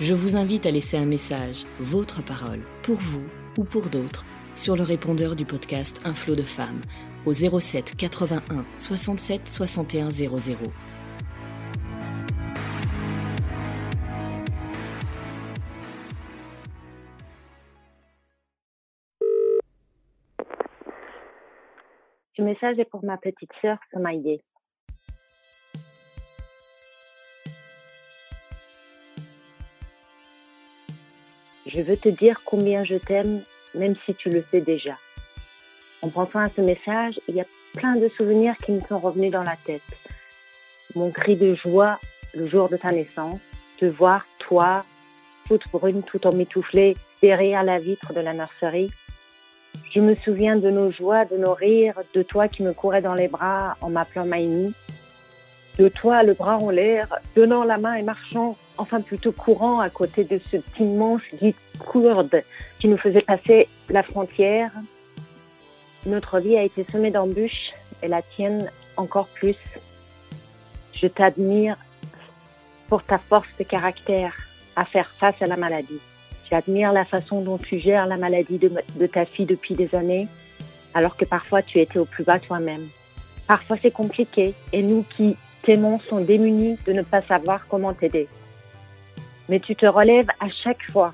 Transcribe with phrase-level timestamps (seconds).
[0.00, 3.26] Je vous invite à laisser un message, votre parole, pour vous
[3.58, 4.24] ou pour d'autres,
[4.54, 6.80] sur le répondeur du podcast Un flot de femmes
[7.26, 10.56] au 07 81 67 61 00.
[22.38, 24.40] Ce message est pour ma petite sœur Somaïe.
[31.72, 33.42] Je veux te dire combien je t'aime,
[33.74, 34.98] même si tu le sais déjà.
[36.02, 39.30] En pensant à ce message, il y a plein de souvenirs qui me sont revenus
[39.30, 39.82] dans la tête.
[40.96, 42.00] Mon cri de joie
[42.34, 43.40] le jour de ta naissance,
[43.78, 44.84] te voir, toi,
[45.48, 48.90] toute brune, tout emmitouflée, derrière la vitre de la nurserie.
[49.92, 53.14] Je me souviens de nos joies, de nos rires, de toi qui me courais dans
[53.14, 54.72] les bras en m'appelant Maïmi,
[55.78, 59.90] de toi le bras en l'air, donnant la main et marchant, enfin plutôt courant à
[59.90, 62.42] côté de ce immense guide courde
[62.78, 64.70] qui nous faisait passer la frontière.
[66.06, 69.56] Notre vie a été semée d'embûches et la tienne encore plus.
[70.94, 71.76] Je t'admire
[72.88, 74.34] pour ta force de caractère
[74.76, 76.00] à faire face à la maladie.
[76.50, 80.26] J'admire la façon dont tu gères la maladie de, de ta fille depuis des années,
[80.94, 82.88] alors que parfois tu étais au plus bas toi-même.
[83.46, 88.26] Parfois c'est compliqué et nous qui t'aimons sont démunis de ne pas savoir comment t'aider.
[89.50, 91.12] Mais tu te relèves à chaque fois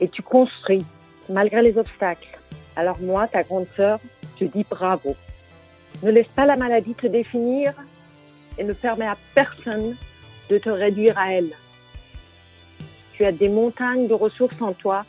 [0.00, 0.84] et tu construis
[1.28, 2.38] malgré les obstacles.
[2.74, 4.00] Alors moi, ta grande sœur,
[4.40, 5.14] je dis bravo.
[6.02, 7.72] Ne laisse pas la maladie te définir
[8.58, 9.96] et ne permets à personne
[10.48, 11.52] de te réduire à elle.
[13.12, 15.04] Tu as des montagnes de ressources en toi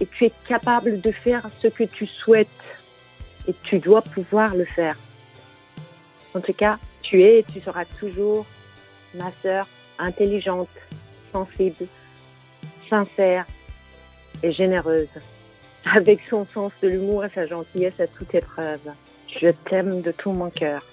[0.00, 2.48] et tu es capable de faire ce que tu souhaites
[3.46, 4.96] et tu dois pouvoir le faire.
[6.34, 8.46] En tout cas, tu es et tu seras toujours
[9.14, 9.64] ma sœur
[9.98, 10.68] intelligente,
[11.32, 11.86] sensible,
[12.88, 13.46] sincère
[14.42, 15.08] et généreuse,
[15.84, 18.92] avec son sens de l'humour et sa gentillesse à toute épreuve.
[19.40, 20.84] Je t'aime de tout mon cœur.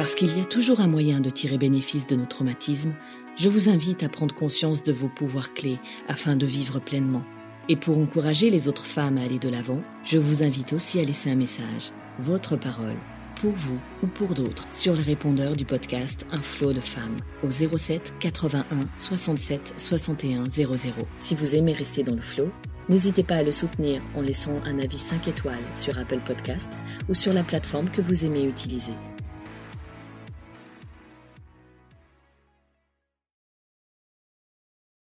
[0.00, 2.94] Parce qu'il y a toujours un moyen de tirer bénéfice de nos traumatismes,
[3.36, 5.78] je vous invite à prendre conscience de vos pouvoirs clés
[6.08, 7.22] afin de vivre pleinement.
[7.70, 11.04] Et pour encourager les autres femmes à aller de l'avant, je vous invite aussi à
[11.04, 12.96] laisser un message, votre parole,
[13.36, 17.50] pour vous ou pour d'autres, sur le répondeur du podcast Un flot de femmes au
[17.52, 18.64] 07 81
[18.96, 20.74] 67 61 00.
[21.18, 22.50] Si vous aimez rester dans le flot,
[22.88, 26.72] n'hésitez pas à le soutenir en laissant un avis 5 étoiles sur Apple Podcast
[27.08, 28.94] ou sur la plateforme que vous aimez utiliser.